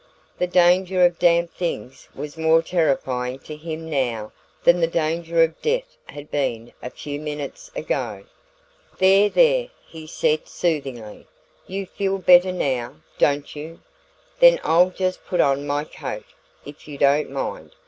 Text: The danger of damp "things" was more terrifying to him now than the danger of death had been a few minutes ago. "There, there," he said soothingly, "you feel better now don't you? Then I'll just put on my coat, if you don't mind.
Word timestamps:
The 0.39 0.47
danger 0.47 1.05
of 1.05 1.19
damp 1.19 1.53
"things" 1.53 2.09
was 2.15 2.35
more 2.35 2.63
terrifying 2.63 3.37
to 3.41 3.55
him 3.55 3.87
now 3.87 4.31
than 4.63 4.79
the 4.81 4.87
danger 4.87 5.43
of 5.43 5.61
death 5.61 5.95
had 6.07 6.31
been 6.31 6.73
a 6.81 6.89
few 6.89 7.19
minutes 7.19 7.69
ago. 7.75 8.23
"There, 8.97 9.29
there," 9.29 9.69
he 9.87 10.07
said 10.07 10.47
soothingly, 10.47 11.27
"you 11.67 11.85
feel 11.85 12.17
better 12.17 12.51
now 12.51 12.95
don't 13.19 13.55
you? 13.55 13.79
Then 14.39 14.59
I'll 14.63 14.89
just 14.89 15.23
put 15.23 15.39
on 15.39 15.67
my 15.67 15.83
coat, 15.83 16.25
if 16.65 16.87
you 16.87 16.97
don't 16.97 17.29
mind. 17.29 17.75